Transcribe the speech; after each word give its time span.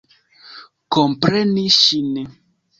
Kompreni 0.97 1.69
ŝin. 1.79 2.13